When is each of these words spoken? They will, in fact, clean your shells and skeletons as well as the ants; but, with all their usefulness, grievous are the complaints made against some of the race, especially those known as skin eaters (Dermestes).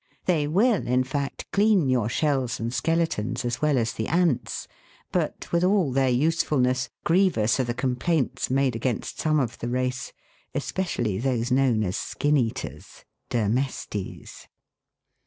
They 0.25 0.47
will, 0.47 0.87
in 0.87 1.03
fact, 1.03 1.45
clean 1.51 1.87
your 1.87 2.09
shells 2.09 2.59
and 2.59 2.73
skeletons 2.73 3.45
as 3.45 3.61
well 3.61 3.77
as 3.77 3.93
the 3.93 4.07
ants; 4.07 4.67
but, 5.11 5.51
with 5.51 5.63
all 5.63 5.91
their 5.91 6.09
usefulness, 6.09 6.89
grievous 7.03 7.59
are 7.59 7.65
the 7.65 7.75
complaints 7.75 8.49
made 8.49 8.75
against 8.75 9.19
some 9.19 9.39
of 9.39 9.59
the 9.59 9.69
race, 9.69 10.11
especially 10.55 11.19
those 11.19 11.51
known 11.51 11.83
as 11.83 11.97
skin 11.97 12.35
eaters 12.35 13.05
(Dermestes). 13.29 14.47